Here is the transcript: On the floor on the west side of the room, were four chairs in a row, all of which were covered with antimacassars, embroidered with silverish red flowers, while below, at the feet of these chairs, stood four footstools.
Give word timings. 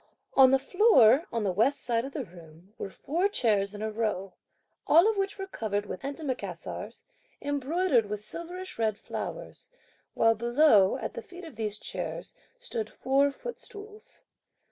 On 0.33 0.49
the 0.49 0.57
floor 0.57 1.27
on 1.31 1.43
the 1.43 1.51
west 1.51 1.81
side 1.83 2.05
of 2.05 2.13
the 2.13 2.25
room, 2.25 2.73
were 2.79 2.89
four 2.89 3.29
chairs 3.29 3.75
in 3.75 3.83
a 3.83 3.91
row, 3.91 4.33
all 4.87 5.07
of 5.07 5.15
which 5.15 5.37
were 5.37 5.45
covered 5.45 5.85
with 5.85 6.01
antimacassars, 6.01 7.03
embroidered 7.39 8.07
with 8.07 8.19
silverish 8.21 8.79
red 8.79 8.97
flowers, 8.97 9.69
while 10.15 10.33
below, 10.33 10.97
at 10.97 11.13
the 11.13 11.21
feet 11.21 11.45
of 11.45 11.55
these 11.55 11.77
chairs, 11.77 12.33
stood 12.57 12.89
four 12.89 13.31
footstools. 13.31 14.23